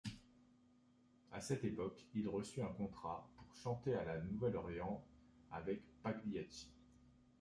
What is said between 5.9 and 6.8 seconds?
Pagliacci.